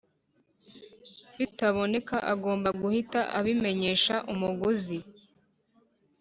[1.37, 4.99] Bitaboneka agomba guhita abimenyesha umuguzi